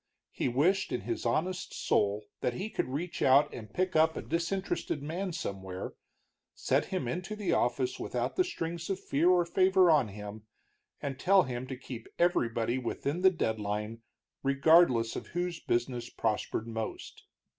[0.31, 4.23] He wished in his honest soul that he could reach out and pick up a
[4.23, 5.93] disinterested man somewhere,
[6.55, 10.47] set him into the office without the strings of fear or favor on him,
[11.03, 14.01] and tell him to keep everybody within the deadline,
[14.41, 17.25] regardless of whose business prospered most.